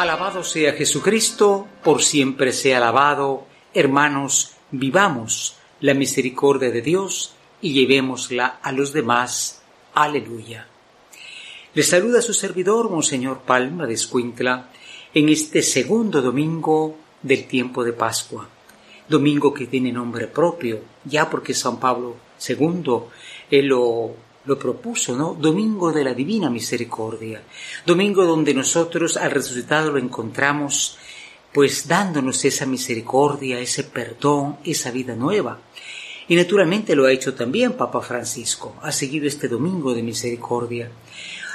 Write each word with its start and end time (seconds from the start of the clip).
Alabado 0.00 0.42
sea 0.42 0.72
Jesucristo, 0.72 1.68
por 1.84 2.02
siempre 2.02 2.54
sea 2.54 2.78
alabado. 2.78 3.44
Hermanos, 3.74 4.52
vivamos 4.70 5.56
la 5.80 5.92
misericordia 5.92 6.70
de 6.70 6.80
Dios 6.80 7.34
y 7.60 7.74
llevémosla 7.74 8.60
a 8.62 8.72
los 8.72 8.94
demás. 8.94 9.60
Aleluya. 9.92 10.66
Le 11.74 11.82
saluda 11.82 12.22
su 12.22 12.32
servidor, 12.32 12.88
Monseñor 12.88 13.40
Palma 13.40 13.86
de 13.86 13.92
Escuintla, 13.92 14.70
en 15.12 15.28
este 15.28 15.60
segundo 15.60 16.22
domingo 16.22 16.96
del 17.20 17.44
tiempo 17.44 17.84
de 17.84 17.92
Pascua. 17.92 18.48
Domingo 19.06 19.52
que 19.52 19.66
tiene 19.66 19.92
nombre 19.92 20.28
propio, 20.28 20.80
ya 21.04 21.28
porque 21.28 21.52
San 21.52 21.78
Pablo 21.78 22.16
II 22.48 23.00
él 23.50 23.66
lo 23.66 24.14
lo 24.44 24.58
propuso, 24.58 25.16
¿no? 25.16 25.34
Domingo 25.34 25.92
de 25.92 26.04
la 26.04 26.14
Divina 26.14 26.48
Misericordia. 26.48 27.42
Domingo 27.84 28.24
donde 28.24 28.54
nosotros 28.54 29.16
al 29.16 29.30
resucitado 29.30 29.92
lo 29.92 29.98
encontramos 29.98 30.96
pues 31.52 31.88
dándonos 31.88 32.44
esa 32.44 32.64
misericordia, 32.64 33.58
ese 33.58 33.84
perdón, 33.84 34.58
esa 34.64 34.90
vida 34.90 35.16
nueva. 35.16 35.58
Y 36.28 36.36
naturalmente 36.36 36.94
lo 36.94 37.06
ha 37.06 37.12
hecho 37.12 37.34
también 37.34 37.72
Papa 37.72 38.00
Francisco, 38.00 38.76
ha 38.82 38.92
seguido 38.92 39.26
este 39.26 39.48
domingo 39.48 39.92
de 39.92 40.02
misericordia. 40.02 40.90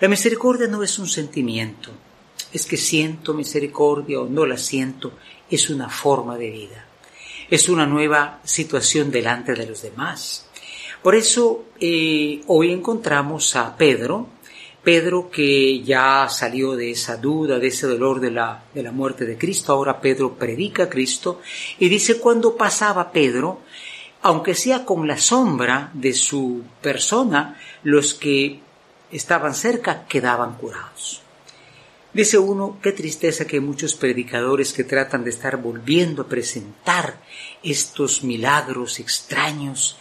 La 0.00 0.08
misericordia 0.08 0.66
no 0.66 0.82
es 0.82 0.98
un 0.98 1.06
sentimiento, 1.06 1.90
es 2.52 2.66
que 2.66 2.76
siento 2.76 3.32
misericordia 3.32 4.20
o 4.20 4.28
no 4.28 4.44
la 4.44 4.58
siento, 4.58 5.12
es 5.48 5.70
una 5.70 5.88
forma 5.88 6.36
de 6.36 6.50
vida, 6.50 6.84
es 7.48 7.68
una 7.68 7.86
nueva 7.86 8.40
situación 8.42 9.10
delante 9.12 9.54
de 9.54 9.66
los 9.66 9.82
demás. 9.82 10.45
Por 11.06 11.14
eso 11.14 11.66
eh, 11.78 12.42
hoy 12.48 12.72
encontramos 12.72 13.54
a 13.54 13.76
Pedro, 13.76 14.26
Pedro 14.82 15.30
que 15.30 15.80
ya 15.84 16.28
salió 16.28 16.74
de 16.74 16.90
esa 16.90 17.16
duda, 17.16 17.60
de 17.60 17.68
ese 17.68 17.86
dolor 17.86 18.18
de 18.18 18.32
la, 18.32 18.64
de 18.74 18.82
la 18.82 18.90
muerte 18.90 19.24
de 19.24 19.38
Cristo, 19.38 19.72
ahora 19.72 20.00
Pedro 20.00 20.34
predica 20.34 20.82
a 20.82 20.88
Cristo 20.88 21.40
y 21.78 21.88
dice 21.88 22.18
cuando 22.18 22.56
pasaba 22.56 23.12
Pedro, 23.12 23.60
aunque 24.22 24.56
sea 24.56 24.84
con 24.84 25.06
la 25.06 25.16
sombra 25.16 25.92
de 25.94 26.12
su 26.12 26.64
persona, 26.82 27.56
los 27.84 28.12
que 28.12 28.58
estaban 29.12 29.54
cerca 29.54 30.08
quedaban 30.08 30.56
curados. 30.56 31.22
Dice 32.12 32.36
uno, 32.36 32.78
qué 32.82 32.90
tristeza 32.90 33.46
que 33.46 33.60
muchos 33.60 33.94
predicadores 33.94 34.72
que 34.72 34.82
tratan 34.82 35.22
de 35.22 35.30
estar 35.30 35.58
volviendo 35.58 36.22
a 36.22 36.28
presentar 36.28 37.20
estos 37.62 38.24
milagros 38.24 38.98
extraños, 38.98 39.98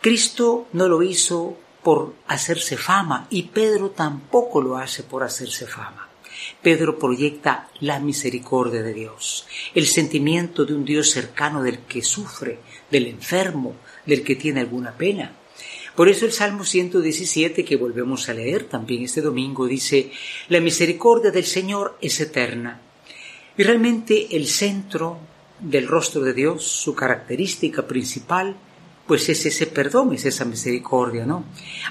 Cristo 0.00 0.68
no 0.72 0.88
lo 0.88 1.02
hizo 1.02 1.56
por 1.82 2.14
hacerse 2.26 2.76
fama 2.76 3.26
y 3.30 3.44
Pedro 3.44 3.90
tampoco 3.90 4.60
lo 4.62 4.76
hace 4.76 5.02
por 5.02 5.22
hacerse 5.22 5.66
fama. 5.66 6.08
Pedro 6.62 6.98
proyecta 6.98 7.68
la 7.80 7.98
misericordia 7.98 8.82
de 8.82 8.94
Dios, 8.94 9.46
el 9.74 9.86
sentimiento 9.86 10.64
de 10.64 10.74
un 10.74 10.84
Dios 10.84 11.10
cercano 11.10 11.62
del 11.62 11.80
que 11.80 12.02
sufre, 12.02 12.60
del 12.90 13.06
enfermo, 13.06 13.74
del 14.06 14.22
que 14.22 14.36
tiene 14.36 14.60
alguna 14.60 14.96
pena. 14.96 15.32
Por 15.96 16.08
eso 16.08 16.26
el 16.26 16.32
Salmo 16.32 16.64
117, 16.64 17.64
que 17.64 17.76
volvemos 17.76 18.28
a 18.28 18.34
leer 18.34 18.64
también 18.64 19.02
este 19.02 19.20
domingo, 19.20 19.66
dice, 19.66 20.12
la 20.48 20.60
misericordia 20.60 21.32
del 21.32 21.44
Señor 21.44 21.98
es 22.00 22.20
eterna. 22.20 22.80
Y 23.56 23.64
realmente 23.64 24.36
el 24.36 24.46
centro 24.46 25.18
del 25.58 25.88
rostro 25.88 26.20
de 26.20 26.34
Dios, 26.34 26.64
su 26.64 26.94
característica 26.94 27.88
principal, 27.88 28.56
pues 29.08 29.30
es 29.30 29.46
ese 29.46 29.66
perdón, 29.66 30.12
es 30.12 30.26
esa 30.26 30.44
misericordia, 30.44 31.24
¿no? 31.24 31.44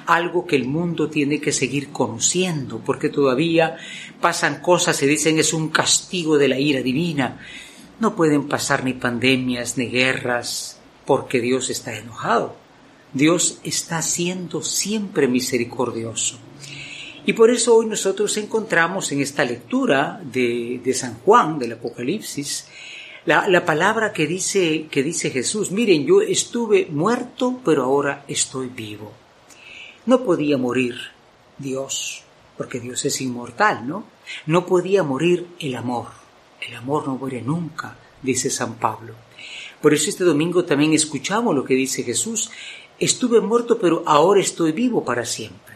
Algo 0.06 0.46
que 0.46 0.56
el 0.56 0.66
mundo 0.66 1.10
tiene 1.10 1.42
que 1.42 1.52
seguir 1.52 1.90
conociendo, 1.90 2.80
porque 2.86 3.10
todavía 3.10 3.76
pasan 4.22 4.62
cosas, 4.62 4.96
se 4.96 5.08
dicen 5.08 5.40
es 5.40 5.52
un 5.52 5.70
castigo 5.70 6.38
de 6.38 6.48
la 6.48 6.60
ira 6.60 6.82
divina. 6.82 7.40
No 8.00 8.16
pueden 8.16 8.48
pasar 8.48 8.84
ni 8.84 8.94
pandemias 8.94 9.80
ni 9.80 9.88
guerras 9.88 10.80
porque 11.06 11.42
Dios 11.42 11.72
está 11.72 11.98
enojado. 11.98 12.56
Dios 13.14 13.62
está 13.64 14.04
siendo 14.04 14.62
siempre 14.62 15.28
misericordioso. 15.28 16.38
Y 17.26 17.34
por 17.34 17.50
eso 17.50 17.76
hoy 17.76 17.88
nosotros 17.88 18.38
encontramos 18.38 19.12
en 19.12 19.22
esta 19.22 19.44
lectura 19.44 20.22
de, 20.24 20.80
de 20.84 20.94
San 20.94 21.16
Juan, 21.16 21.58
del 21.58 21.74
Apocalipsis, 21.74 22.68
la, 23.28 23.66
palabra 23.66 24.14
que 24.14 24.26
dice, 24.26 24.88
que 24.90 25.04
dice 25.04 25.32
Jesús, 25.32 25.72
miren, 25.72 26.06
yo 26.06 26.22
estuve 26.22 26.88
muerto, 26.90 27.60
pero 27.66 27.84
ahora 27.84 28.24
estoy 28.30 28.68
vivo. 28.68 29.12
No 30.06 30.24
podía 30.24 30.58
morir 30.58 30.96
Dios, 31.58 32.24
porque 32.56 32.80
Dios 32.80 33.04
es 33.04 33.20
inmortal, 33.20 33.86
¿no? 33.86 34.06
No 34.46 34.66
podía 34.66 35.04
morir 35.04 35.46
el 35.60 35.76
amor. 35.76 36.08
El 36.62 36.74
amor 36.76 37.06
no 37.06 37.16
muere 37.18 37.42
nunca, 37.42 37.98
dice 38.24 38.50
San 38.50 38.76
Pablo. 38.76 39.14
Por 39.82 39.94
eso 39.94 40.10
este 40.10 40.24
domingo 40.24 40.64
también 40.64 40.94
escuchamos 40.94 41.54
lo 41.54 41.66
que 41.66 41.74
dice 41.74 42.04
Jesús. 42.04 42.50
Estuve 42.98 43.42
muerto, 43.42 43.78
pero 43.78 44.04
ahora 44.06 44.40
estoy 44.40 44.72
vivo 44.72 45.04
para 45.04 45.26
siempre. 45.26 45.76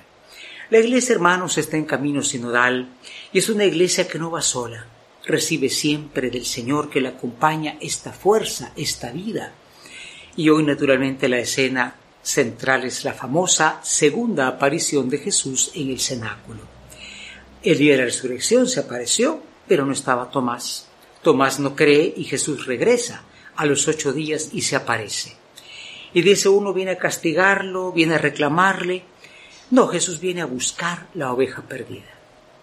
La 0.70 0.80
iglesia, 0.80 1.16
hermanos, 1.16 1.58
está 1.58 1.76
en 1.76 1.84
camino 1.84 2.24
sinodal 2.24 2.94
y 3.34 3.40
es 3.40 3.50
una 3.50 3.66
iglesia 3.66 4.08
que 4.08 4.20
no 4.20 4.32
va 4.32 4.42
sola 4.42 4.88
recibe 5.26 5.70
siempre 5.70 6.30
del 6.30 6.46
Señor 6.46 6.90
que 6.90 7.02
le 7.02 7.10
acompaña 7.10 7.78
esta 7.80 8.12
fuerza, 8.12 8.72
esta 8.76 9.12
vida. 9.12 9.54
Y 10.36 10.50
hoy 10.50 10.64
naturalmente 10.64 11.30
la 11.30 11.40
escena 11.40 11.96
central 12.24 12.86
es 12.86 13.04
la 13.04 13.14
famosa 13.14 13.80
segunda 13.84 14.48
aparición 14.48 15.10
de 15.10 15.18
Jesús 15.18 15.72
en 15.76 15.90
el 15.90 16.00
cenáculo. 16.00 16.62
El 17.64 17.78
día 17.78 17.94
de 17.94 18.00
la 18.00 18.06
resurrección 18.06 18.68
se 18.68 18.80
apareció, 18.80 19.42
pero 19.68 19.86
no 19.86 19.94
estaba 19.94 20.30
Tomás. 20.32 20.88
Tomás 21.22 21.60
no 21.60 21.76
cree 21.76 22.14
y 22.18 22.24
Jesús 22.24 22.66
regresa 22.66 23.24
a 23.56 23.66
los 23.66 23.88
ocho 23.88 24.14
días 24.14 24.50
y 24.54 24.62
se 24.62 24.76
aparece. 24.76 25.36
Y 26.14 26.22
dice 26.24 26.50
uno 26.50 26.74
viene 26.74 26.92
a 26.92 26.98
castigarlo, 26.98 27.92
viene 27.92 28.16
a 28.16 28.18
reclamarle. 28.18 29.04
No, 29.70 29.88
Jesús 29.88 30.20
viene 30.20 30.42
a 30.42 30.46
buscar 30.46 31.08
la 31.14 31.32
oveja 31.32 31.62
perdida. 31.62 32.21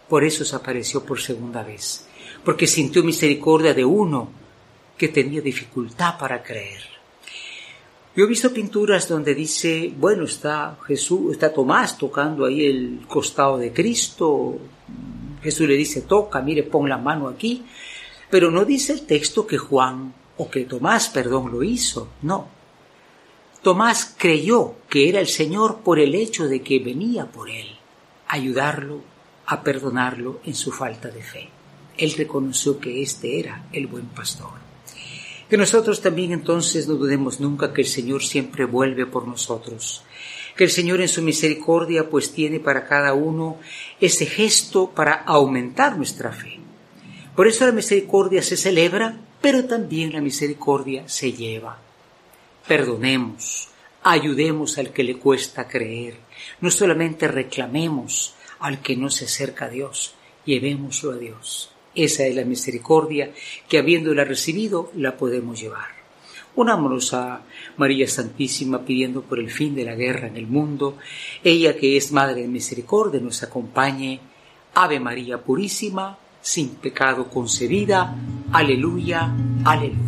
Por 0.08 0.24
eso 0.24 0.44
se 0.44 0.56
apareció 0.56 1.04
por 1.04 1.20
segunda 1.20 1.62
vez 1.62 2.08
porque 2.44 2.66
sintió 2.66 3.02
misericordia 3.02 3.74
de 3.74 3.84
uno 3.84 4.30
que 4.96 5.08
tenía 5.08 5.40
dificultad 5.40 6.18
para 6.18 6.42
creer. 6.42 6.82
Yo 8.16 8.24
he 8.24 8.26
visto 8.26 8.52
pinturas 8.52 9.08
donde 9.08 9.34
dice, 9.34 9.92
bueno, 9.96 10.24
está 10.24 10.78
Jesús, 10.86 11.32
está 11.32 11.52
Tomás 11.52 11.98
tocando 11.98 12.46
ahí 12.46 12.64
el 12.64 13.00
costado 13.06 13.58
de 13.58 13.72
Cristo. 13.72 14.58
Jesús 15.42 15.68
le 15.68 15.76
dice, 15.76 16.00
toca, 16.02 16.40
mire, 16.40 16.64
pon 16.64 16.88
la 16.88 16.98
mano 16.98 17.28
aquí. 17.28 17.64
Pero 18.28 18.50
no 18.50 18.64
dice 18.64 18.94
el 18.94 19.02
texto 19.02 19.46
que 19.46 19.56
Juan, 19.56 20.12
o 20.36 20.50
que 20.50 20.64
Tomás, 20.64 21.10
perdón, 21.10 21.52
lo 21.52 21.62
hizo. 21.62 22.08
No. 22.22 22.48
Tomás 23.62 24.16
creyó 24.18 24.76
que 24.88 25.08
era 25.08 25.20
el 25.20 25.28
Señor 25.28 25.80
por 25.84 25.98
el 25.98 26.14
hecho 26.14 26.48
de 26.48 26.62
que 26.62 26.78
venía 26.78 27.26
por 27.26 27.50
él, 27.50 27.68
ayudarlo 28.26 29.17
a 29.48 29.62
perdonarlo 29.62 30.40
en 30.44 30.54
su 30.54 30.72
falta 30.72 31.08
de 31.08 31.22
fe 31.22 31.48
él 31.98 32.14
reconoció 32.16 32.78
que 32.78 33.02
este 33.02 33.40
era 33.40 33.66
el 33.72 33.88
buen 33.88 34.06
pastor. 34.06 34.52
Que 35.50 35.56
nosotros 35.56 36.00
también 36.00 36.32
entonces 36.32 36.86
no 36.86 36.94
dudemos 36.94 37.40
nunca 37.40 37.72
que 37.72 37.82
el 37.82 37.88
Señor 37.88 38.22
siempre 38.22 38.64
vuelve 38.64 39.06
por 39.06 39.26
nosotros, 39.26 40.04
que 40.56 40.64
el 40.64 40.70
Señor 40.70 41.00
en 41.00 41.08
su 41.08 41.22
misericordia 41.22 42.08
pues 42.08 42.32
tiene 42.32 42.60
para 42.60 42.86
cada 42.86 43.14
uno 43.14 43.58
ese 44.00 44.26
gesto 44.26 44.90
para 44.90 45.14
aumentar 45.14 45.96
nuestra 45.96 46.32
fe. 46.32 46.58
Por 47.34 47.48
eso 47.48 47.66
la 47.66 47.72
misericordia 47.72 48.42
se 48.42 48.56
celebra, 48.56 49.18
pero 49.40 49.64
también 49.64 50.12
la 50.12 50.20
misericordia 50.20 51.08
se 51.08 51.32
lleva. 51.32 51.78
Perdonemos, 52.66 53.68
ayudemos 54.02 54.76
al 54.78 54.92
que 54.92 55.04
le 55.04 55.16
cuesta 55.16 55.66
creer, 55.66 56.16
no 56.60 56.70
solamente 56.70 57.26
reclamemos 57.26 58.34
al 58.60 58.80
que 58.80 58.96
no 58.96 59.10
se 59.10 59.26
acerca 59.26 59.66
a 59.66 59.70
Dios, 59.70 60.14
llevémoslo 60.44 61.12
a 61.12 61.16
Dios. 61.16 61.70
Esa 61.94 62.26
es 62.26 62.34
la 62.34 62.44
misericordia 62.44 63.32
que 63.68 63.78
habiéndola 63.78 64.24
recibido 64.24 64.90
la 64.94 65.16
podemos 65.16 65.60
llevar. 65.60 65.98
Unámonos 66.54 67.14
a 67.14 67.42
María 67.76 68.08
Santísima 68.08 68.84
pidiendo 68.84 69.22
por 69.22 69.38
el 69.38 69.50
fin 69.50 69.74
de 69.74 69.84
la 69.84 69.94
guerra 69.94 70.26
en 70.26 70.36
el 70.36 70.46
mundo. 70.46 70.96
Ella 71.44 71.76
que 71.76 71.96
es 71.96 72.10
Madre 72.10 72.42
de 72.42 72.48
Misericordia 72.48 73.20
nos 73.20 73.42
acompañe. 73.42 74.20
Ave 74.74 74.98
María 75.00 75.38
Purísima, 75.38 76.18
sin 76.40 76.70
pecado 76.70 77.28
concebida. 77.30 78.14
Aleluya, 78.52 79.32
aleluya. 79.64 80.07